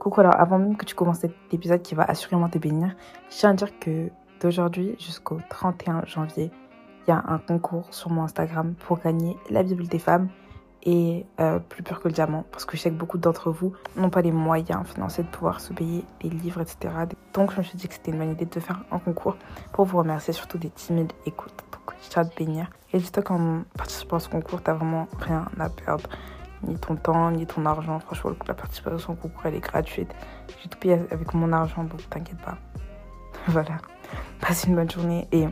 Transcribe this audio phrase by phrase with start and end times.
[0.00, 2.96] Coucou, alors avant même que tu commences cet épisode qui va assurément te bénir,
[3.28, 4.08] je tiens à dire que
[4.40, 6.50] d'aujourd'hui jusqu'au 31 janvier,
[7.06, 10.30] il y a un concours sur mon Instagram pour gagner la Bible des femmes
[10.84, 13.74] et euh, plus pur que le diamant parce que je sais que beaucoup d'entre vous
[13.94, 16.94] n'ont pas les moyens financiers de pouvoir se payer des livres, etc.
[17.34, 19.36] Donc je me suis dit que c'était une bonne idée de faire un concours
[19.74, 21.62] pour vous remercier surtout des timides écoutes.
[21.72, 22.70] Donc je tiens à te bénir.
[22.94, 26.08] Et dis-toi qu'en participant à ce concours, t'as vraiment rien à perdre
[26.66, 27.98] ni ton temps, ni ton argent.
[28.00, 30.10] Franchement, la participation au concours, elle est gratuite.
[30.62, 32.58] J'ai tout payé avec mon argent, donc t'inquiète pas.
[33.48, 33.78] voilà.
[34.40, 35.46] Passe une bonne journée et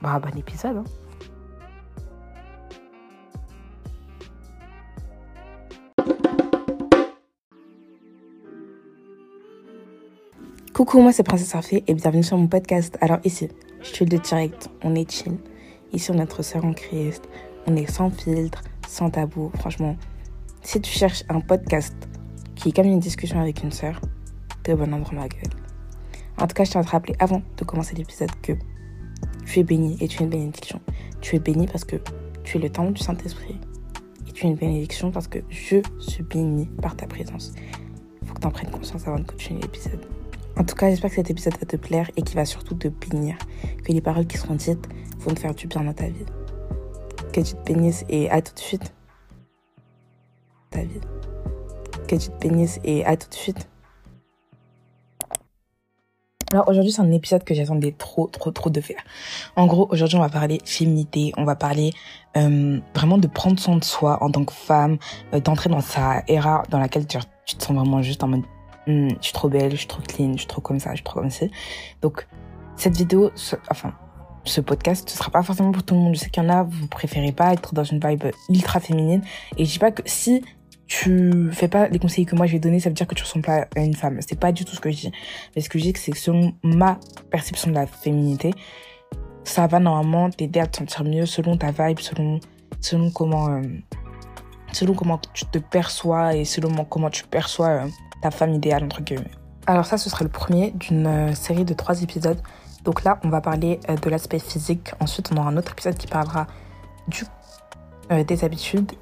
[0.00, 0.78] bah, bon épisode.
[0.78, 0.84] Hein.
[10.74, 12.96] Coucou, moi c'est Princesse Arfée et bienvenue sur mon podcast.
[13.00, 13.48] Alors ici,
[13.82, 15.36] je suis de direct, on est chill.
[15.92, 17.28] Ici, on est notre sœur en Christ,
[17.66, 18.62] on est sans filtre,
[18.92, 19.50] sans tabou.
[19.58, 19.96] Franchement,
[20.62, 21.96] si tu cherches un podcast
[22.54, 24.00] qui est comme une discussion avec une sœur,
[24.62, 25.50] t'es au bon endroit, ma gueule.
[26.38, 28.52] En tout cas, je tiens à te rappeler avant de commencer l'épisode que
[29.46, 30.80] tu es béni et tu es une bénédiction.
[31.20, 31.96] Tu es béni parce que
[32.44, 33.58] tu es le temple du Saint-Esprit.
[34.28, 37.54] Et tu es une bénédiction parce que je suis béni par ta présence.
[38.24, 40.06] Faut que tu en prennes conscience avant de continuer l'épisode.
[40.58, 42.88] En tout cas, j'espère que cet épisode va te plaire et qu'il va surtout te
[42.88, 43.36] bénir.
[43.84, 44.86] Que les paroles qui seront dites
[45.20, 46.26] vont te faire du bien dans ta vie
[47.32, 48.94] que tu te bénisses et à tout de suite.
[50.70, 51.00] Ta vie.
[52.06, 53.68] Que tu te bénisses et à tout de suite.
[56.52, 59.02] Alors aujourd'hui c'est un épisode que j'attendais trop trop trop de faire.
[59.56, 61.94] En gros aujourd'hui on va parler féminité, on va parler
[62.36, 64.98] euh, vraiment de prendre soin de soi en tant que femme,
[65.32, 67.16] euh, d'entrer dans sa era dans laquelle tu,
[67.46, 68.42] tu, te sens vraiment juste en mode
[68.86, 70.96] hmm, je suis trop belle, je suis trop clean, je suis trop comme ça, je
[70.96, 71.46] suis trop comme ça.
[72.02, 72.28] Donc
[72.76, 73.30] cette vidéo,
[73.70, 73.94] enfin
[74.44, 76.14] ce podcast, ce sera pas forcément pour tout le monde.
[76.14, 79.22] Je sais qu'il y en a, vous préférez pas être dans une vibe ultra féminine.
[79.56, 80.42] Et je dis pas que si
[80.86, 83.22] tu fais pas les conseils que moi je vais donner, ça veut dire que tu
[83.22, 84.18] ressembles pas à une femme.
[84.20, 85.12] C'est pas du tout ce que je dis.
[85.54, 86.98] Mais ce que je dis, c'est que selon ma
[87.30, 88.52] perception de la féminité,
[89.44, 92.40] ça va normalement t'aider à te sentir mieux selon ta vibe, selon,
[92.80, 93.62] selon comment, euh,
[94.72, 97.86] selon comment tu te perçois et selon comment tu perçois euh,
[98.20, 99.30] ta femme idéale, entre guillemets.
[99.66, 102.40] Alors ça, ce serait le premier d'une euh, série de trois épisodes
[102.84, 104.92] donc là, on va parler euh, de l'aspect physique.
[105.00, 106.46] Ensuite, on aura un autre épisode qui parlera
[108.10, 108.92] euh, des habitudes.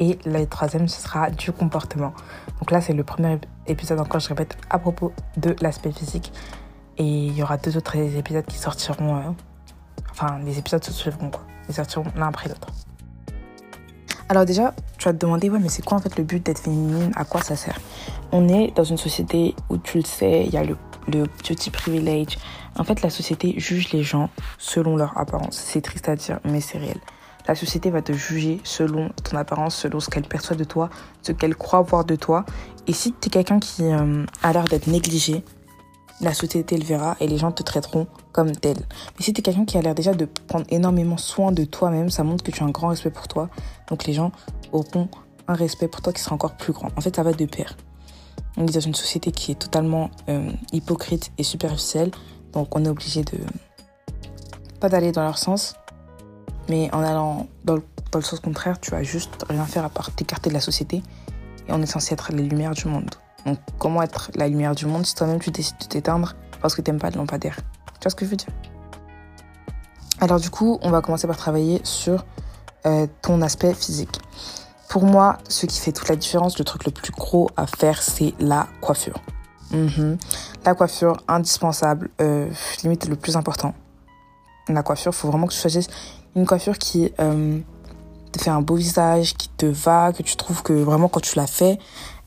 [0.00, 2.12] Et le troisième, ce sera du comportement.
[2.60, 6.32] Donc là, c'est le premier épisode, encore je répète, à propos de l'aspect physique.
[6.98, 9.16] Et il y aura deux autres épisodes qui sortiront.
[9.16, 9.30] Euh,
[10.10, 11.42] enfin, les épisodes se suivront, quoi.
[11.68, 12.68] Ils sortiront l'un après l'autre.
[14.30, 16.58] Alors déjà, tu vas te demander, ouais, mais c'est quoi en fait le but d'être
[16.58, 17.10] féminine?
[17.16, 17.78] À quoi ça sert?
[18.30, 20.76] On est dans une société où tu le sais, il y a le,
[21.42, 22.38] petit privilège,
[22.76, 24.28] en fait, la société juge les gens
[24.58, 25.56] selon leur apparence.
[25.56, 26.98] C'est triste à dire, mais c'est réel.
[27.46, 30.90] La société va te juger selon ton apparence, selon ce qu'elle perçoit de toi,
[31.22, 32.44] ce qu'elle croit voir de toi.
[32.86, 35.42] Et si tu es quelqu'un qui euh, a l'air d'être négligé,
[36.20, 38.76] la société le verra et les gens te traiteront comme tel.
[39.18, 42.10] Mais si tu es quelqu'un qui a l'air déjà de prendre énormément soin de toi-même,
[42.10, 43.48] ça montre que tu as un grand respect pour toi.
[43.88, 44.32] Donc les gens
[44.72, 45.08] auront
[45.46, 46.88] un respect pour toi qui sera encore plus grand.
[46.96, 47.76] En fait, ça va de pair.
[48.56, 52.10] On est dans une société qui est totalement euh, hypocrite et superficielle
[52.52, 53.38] donc on est obligé de
[54.80, 55.74] pas d'aller dans leur sens,
[56.68, 59.88] mais en allant dans le, dans le, sens contraire, tu vas juste rien faire à
[59.88, 61.02] part t'écarter de la société.
[61.68, 63.10] Et on est censé être les lumières du monde.
[63.78, 66.98] Comment être la lumière du monde si toi-même tu décides de t'éteindre parce que t'aimes
[66.98, 67.56] pas le lampadaire?
[67.94, 68.48] Tu vois ce que je veux dire?
[70.20, 72.24] Alors du coup, on va commencer par travailler sur
[72.86, 74.20] euh, ton aspect physique.
[74.88, 78.02] Pour moi, ce qui fait toute la différence, le truc le plus gros à faire,
[78.02, 79.20] c'est la coiffure.
[79.70, 80.16] Mhm.
[80.64, 82.48] La coiffure, indispensable, euh,
[82.82, 83.74] limite le plus important.
[84.68, 85.88] La coiffure, faut vraiment que tu choisisses
[86.34, 87.58] une coiffure qui euh,
[88.32, 91.36] te fait un beau visage, qui te va, que tu trouves que vraiment quand tu
[91.36, 91.78] la fais,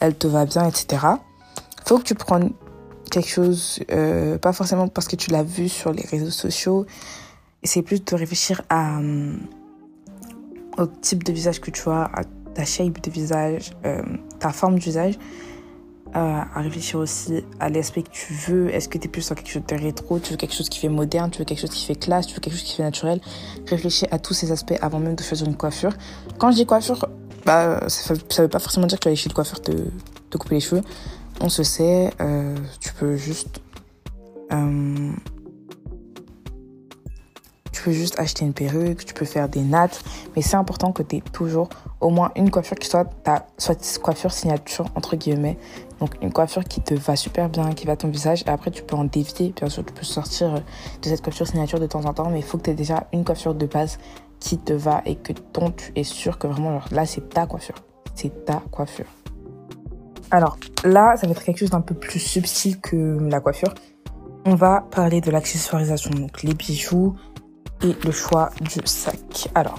[0.02, 1.06] elle te va bien, etc.
[1.86, 2.52] Faut que tu prennes
[3.10, 6.86] quelque chose, euh, pas forcément parce que tu l'as vu sur les réseaux sociaux,
[7.64, 9.36] c'est plus de réfléchir euh,
[10.78, 12.24] au type de visage que tu as, à
[12.56, 14.02] ta shape de visage, euh,
[14.40, 15.18] ta forme de visage
[16.14, 18.74] à réfléchir aussi à l'aspect que tu veux.
[18.74, 20.80] Est-ce que tu es plus sur quelque chose de rétro, tu veux quelque chose qui
[20.80, 22.84] fait moderne, tu veux quelque chose qui fait classe, tu veux quelque chose qui fait
[22.84, 23.22] naturel?
[23.68, 25.94] Réfléchis à tous ces aspects avant même de choisir une coiffure.
[26.38, 27.08] Quand je dis coiffure,
[27.46, 29.72] bah, ça, veut pas forcément dire que tu vas aller chez le coiffeur te,
[30.30, 30.82] te couper les cheveux.
[31.40, 33.62] On se sait, euh, tu peux juste
[34.52, 35.12] euh,
[37.72, 40.04] tu peux juste acheter une perruque, tu peux faire des nattes,
[40.36, 44.00] mais c'est important que tu aies toujours au moins une coiffure qui soit ta soit
[44.02, 45.58] coiffure signature, entre guillemets.
[46.00, 48.72] Donc une coiffure qui te va super bien, qui va à ton visage, et après
[48.72, 52.06] tu peux en dévier, bien sûr tu peux sortir de cette coiffure signature de temps
[52.06, 53.98] en temps, mais il faut que tu aies déjà une coiffure de base
[54.42, 57.76] qui te va et que dont tu es sûr que vraiment là c'est ta coiffure.
[58.14, 59.06] C'est ta coiffure.
[60.32, 63.74] Alors là, ça va être quelque chose d'un peu plus subtil que la coiffure.
[64.46, 67.16] On va parler de l'accessoirisation, donc les bijoux
[67.84, 69.50] et le choix du sac.
[69.56, 69.78] Alors,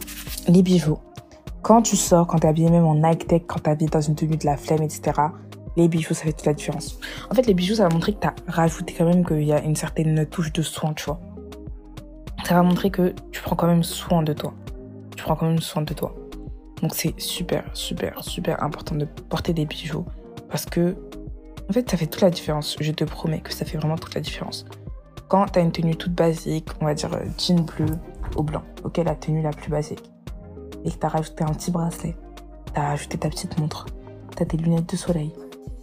[0.48, 0.98] les bijoux.
[1.62, 4.14] Quand tu sors, quand t'es habillé même en Nike Tech, quand t'es habillé dans une
[4.14, 5.12] tenue de la flemme, etc.,
[5.76, 6.98] les bijoux, ça fait toute la différence.
[7.30, 9.62] En fait, les bijoux, ça va montrer que t'as rajouté quand même qu'il y a
[9.62, 11.20] une certaine touche de soin, tu vois.
[12.44, 14.52] Ça va montrer que tu prends quand même soin de toi.
[15.16, 16.14] Tu prends quand même soin de toi.
[16.82, 20.04] Donc c'est super, super, super important de porter des bijoux
[20.50, 20.96] parce que,
[21.70, 22.76] en fait, ça fait toute la différence.
[22.80, 24.64] Je te promets que ça fait vraiment toute la différence.
[25.28, 27.86] Quand t'as une tenue toute basique, on va dire euh, jean bleu
[28.36, 30.02] au blanc, ok, la tenue la plus basique,
[30.84, 32.16] et que t'as rajouté un petit bracelet,
[32.74, 33.86] t'as rajouté ta petite montre,
[34.36, 35.32] t'as tes lunettes de soleil,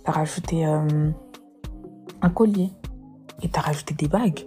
[0.03, 1.09] t'as rajouté euh,
[2.21, 2.69] un collier
[3.41, 4.45] et t'as rajouté des bagues.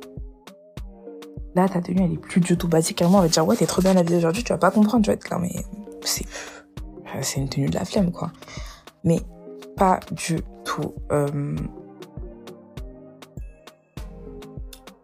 [1.54, 3.02] Là, ta tenue, elle est plus du tout basique.
[3.02, 5.10] moi, on va dire, ouais, t'es trop bien habillée aujourd'hui, tu vas pas comprendre, tu
[5.10, 5.52] vas être là, mais
[6.02, 6.26] c'est,
[7.20, 8.32] c'est une tenue de la flemme, quoi.
[9.04, 9.20] Mais
[9.76, 10.94] pas du tout.
[11.10, 11.56] Euh,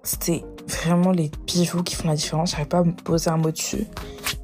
[0.03, 2.53] c'est vraiment les bijoux qui font la différence.
[2.53, 3.87] J'arrive pas à me poser un mot dessus,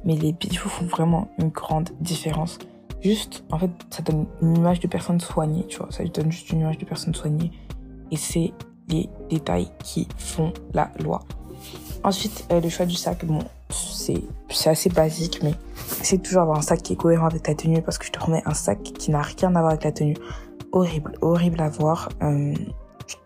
[0.03, 2.59] mais les bijoux font vraiment une grande différence.
[3.01, 5.91] Juste, en fait, ça donne une image de personne soignée, tu vois.
[5.91, 7.51] Ça donne juste une image de personne soignée.
[8.11, 8.53] Et c'est
[8.89, 11.19] les détails qui font la loi.
[12.05, 13.39] Ensuite, euh, le choix du sac, bon,
[13.71, 15.55] c'est assez basique, mais
[16.03, 18.19] c'est toujours avoir un sac qui est cohérent avec ta tenue parce que je te
[18.19, 20.15] remets un sac qui n'a rien à voir avec la tenue.
[20.71, 22.09] Horrible, horrible à voir.
[22.21, 22.53] Euh,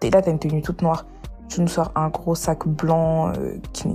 [0.02, 1.06] là, t'as une tenue toute noire.
[1.50, 3.90] Tu nous sors un gros sac blanc euh, qui,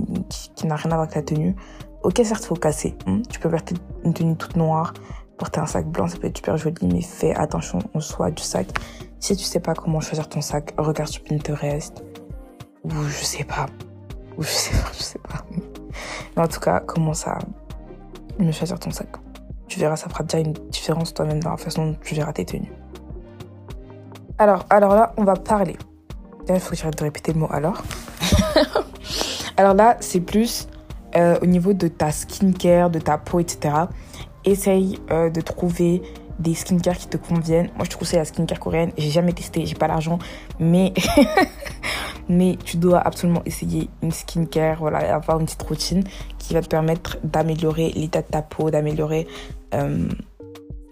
[0.55, 1.55] qui, n'a rien à voir avec la tenue.
[2.03, 2.95] Ok, certes, faut casser.
[3.07, 3.23] Hein.
[3.27, 3.73] Tu peux porter
[4.03, 4.93] une tenue toute noire,
[5.39, 8.43] porter un sac blanc, ça peut être super joli, mais fais attention au choix du
[8.43, 8.67] sac.
[9.19, 12.03] Si tu sais pas comment choisir ton sac, regarde sur Pinterest.
[12.83, 13.65] Ou je sais pas.
[14.37, 15.45] Ou je sais pas, je sais pas.
[16.35, 17.39] Mais en tout cas, commence à
[18.39, 19.09] me choisir ton sac?
[19.67, 22.45] Tu verras, ça fera déjà une différence toi-même dans la façon dont tu verras tes
[22.45, 22.71] tenues.
[24.37, 25.77] Alors, alors là, on va parler.
[26.49, 27.81] Il faut que j'arrête de répéter le mot alors.
[29.57, 30.67] alors là, c'est plus
[31.15, 33.73] euh, au niveau de ta skincare, de ta peau, etc.
[34.43, 36.01] Essaye euh, de trouver
[36.39, 37.69] des skincare qui te conviennent.
[37.75, 38.91] Moi, je trouve c'est la skincare coréenne.
[38.97, 40.19] J'ai jamais testé, j'ai pas l'argent,
[40.59, 40.93] mais
[42.29, 46.03] mais tu dois absolument essayer une skincare, voilà, avoir une petite routine
[46.39, 49.27] qui va te permettre d'améliorer l'état de ta peau, d'améliorer
[49.73, 50.07] euh,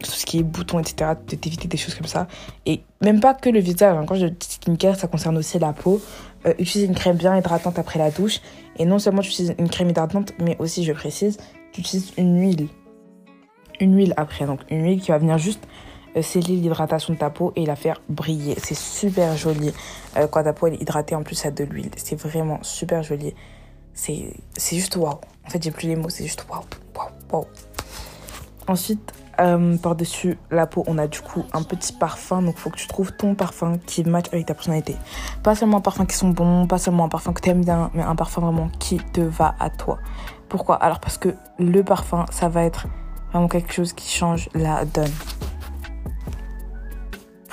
[0.04, 2.28] tout ce qui est boutons, etc., de t'éviter des choses comme ça.
[2.66, 4.06] Et même pas que le visage, hein.
[4.06, 6.02] quand je dis skincare, ça concerne aussi la peau.
[6.46, 8.42] Euh, utilise une crème bien hydratante après la douche.
[8.78, 11.38] Et non seulement tu utilises une crème hydratante, mais aussi, je précise,
[11.72, 12.68] tu utilises une huile.
[13.80, 15.66] Une huile après, donc une huile qui va venir juste
[16.22, 18.56] sceller l'hydratation de ta peau et la faire briller.
[18.62, 19.74] C'est super joli
[20.18, 21.92] euh, quand ta peau est hydratée en plus à de l'huile.
[21.98, 23.34] C'est vraiment super joli.
[23.94, 24.34] C'est
[24.72, 25.20] juste waouh.
[25.46, 27.46] En fait, j'ai plus les mots, c'est juste waouh.
[28.68, 32.42] Ensuite, euh, par-dessus la peau, on a du coup un petit parfum.
[32.42, 34.96] Donc, il faut que tu trouves ton parfum qui match avec ta personnalité.
[35.42, 37.92] Pas seulement un parfum qui sont bons, pas seulement un parfum que tu aimes bien,
[37.94, 40.00] mais un parfum vraiment qui te va à toi.
[40.50, 40.76] Pourquoi?
[40.76, 42.88] Alors, parce que le parfum, ça va être
[43.32, 45.12] vraiment quelque chose qui change la donne.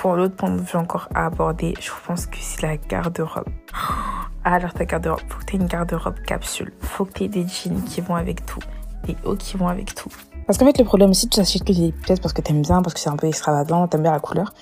[0.01, 3.45] Pour l'autre point de vue encore aborder, je pense que c'est la garde-robe.
[4.43, 6.73] Alors ta garde-robe, faut que tu aies une garde-robe capsule.
[6.79, 8.61] Faut que tu aies des jeans qui vont avec tout.
[9.05, 10.09] Des hauts qui vont avec tout.
[10.47, 12.81] Parce qu'en fait, le problème aussi, tu t'achètes que des pièces parce que t'aimes bien,
[12.81, 14.55] parce que c'est un peu extravagant, t'aimes bien la couleur.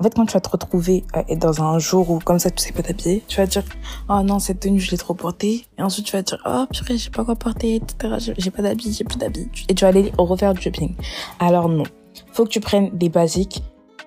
[0.00, 2.60] En fait, quand tu vas te retrouver euh, dans un jour où, comme ça, tu
[2.60, 3.62] sais pas t'habiller, tu vas dire,
[4.08, 5.64] oh non, cette tenue, je l'ai trop portée.
[5.78, 8.32] Et ensuite, tu vas dire, oh purée, j'ai pas quoi porter, etc.
[8.36, 9.48] J'ai pas d'habits, j'ai plus d'habits.
[9.68, 10.96] Et tu vas aller refaire du shopping.
[11.38, 11.84] Alors non.
[12.32, 13.62] Faut que tu prennes des basiques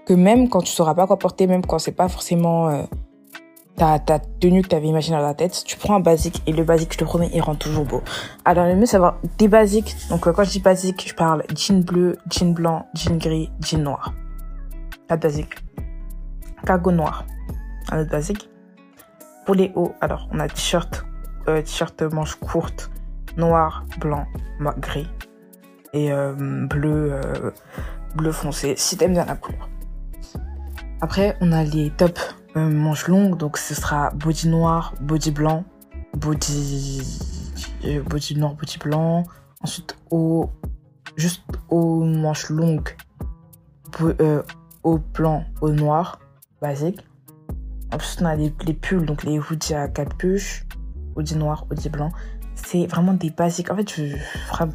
[0.05, 2.83] que même quand tu sauras pas quoi porter, même quand c'est pas forcément euh,
[3.75, 3.99] ta,
[4.39, 6.93] tenue que tu avais imaginé dans la tête, tu prends un basique et le basique,
[6.93, 8.01] je te promets, il rend toujours beau.
[8.45, 9.95] Alors, le mieux, c'est avoir des basiques.
[10.09, 13.83] Donc, euh, quand je dis basique, je parle jean bleu, jean blanc, jean gris, jean
[13.83, 14.13] noir.
[15.09, 15.55] La basique.
[16.65, 17.25] Cargo noir.
[17.91, 18.49] Un autre basique.
[19.45, 21.05] Pour les hauts, alors, on a t-shirt,
[21.47, 22.89] euh, t-shirt manche courte,
[23.37, 24.25] noir, blanc,
[24.79, 25.07] gris.
[25.93, 27.21] Et euh, bleu,
[28.15, 29.69] bleu foncé, si t'aimes bien la couleur.
[31.01, 35.65] Après, on a les tops euh, manches longues, donc ce sera body noir, body blanc,
[36.15, 37.01] body,
[37.83, 39.23] euh, body noir, body blanc.
[39.61, 40.49] Ensuite, au,
[41.17, 42.95] juste aux manches longues,
[44.01, 44.41] euh,
[44.83, 46.19] au blanc, au noir,
[46.61, 47.05] basique.
[47.93, 50.65] Ensuite, on a les, pulls, donc les hoodies à capuche,
[51.15, 52.11] hoodie noir, hoodie blanc.
[52.55, 53.71] C'est vraiment des basiques.
[53.71, 53.91] En fait,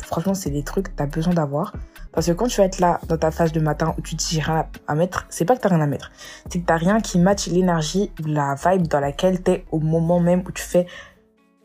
[0.02, 1.72] franchement, c'est des trucs que tu as besoin d'avoir.
[2.12, 4.40] Parce que quand tu vas être là dans ta phase de matin où tu dis
[4.40, 6.10] rien à mettre, c'est pas que t'as rien à mettre.
[6.50, 10.18] C'est que t'as rien qui matche l'énergie ou la vibe dans laquelle t'es au moment
[10.18, 10.86] même où tu fais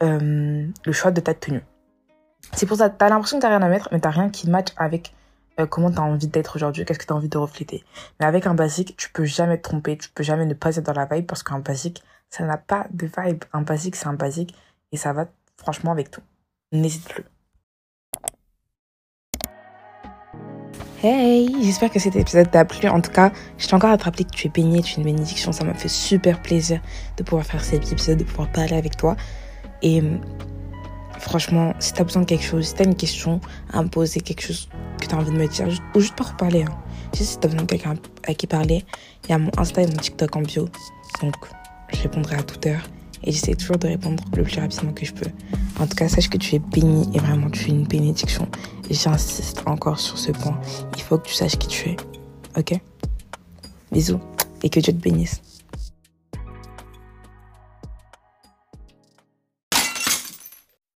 [0.04, 1.64] euh, le choix de ta tenue.
[2.54, 4.50] C'est pour ça que t'as l'impression que t'as rien à mettre, mais t'as rien qui
[4.50, 5.14] match avec
[5.60, 7.84] euh, comment tu as envie d'être aujourd'hui, qu'est-ce que tu as envie de refléter.
[8.20, 10.86] Mais avec un basique, tu peux jamais te tromper, tu peux jamais ne pas être
[10.86, 13.44] dans la vibe parce qu'un basique, ça n'a pas de vibe.
[13.54, 14.54] Un basique, c'est un basique
[14.92, 15.26] et ça va
[15.58, 16.22] franchement avec tout.
[16.72, 17.26] N'hésite plus.
[21.04, 22.88] Hey, j'espère que cet épisode t'a plu.
[22.88, 25.52] En tout cas, je tiens encore rappeler que tu es baigné, tu es une bénédiction.
[25.52, 26.82] Ça m'a fait super plaisir
[27.18, 29.16] de pouvoir faire cet épisode, de pouvoir parler avec toi.
[29.84, 30.02] Et
[31.20, 33.40] franchement, si tu as besoin de quelque chose, si tu as une question
[33.72, 34.68] à me poser, quelque chose
[35.00, 36.76] que tu as envie de me dire, ou juste pour reparler, hein.
[37.14, 37.96] si tu as besoin de quelqu'un
[38.28, 38.84] à qui parler,
[39.26, 40.70] il y a mon Insta et mon TikTok en bio.
[41.22, 41.36] Donc,
[41.94, 42.82] je répondrai à toute heure
[43.26, 45.30] et j'essaie toujours de répondre le plus rapidement que je peux.
[45.80, 48.48] En tout cas, sache que tu es béni et vraiment tu es une bénédiction.
[48.90, 50.60] J'insiste encore sur ce point.
[50.96, 51.98] Il faut que tu saches qui tu es.
[52.58, 52.80] Ok?
[53.92, 54.20] Bisous
[54.64, 55.42] et que Dieu te bénisse.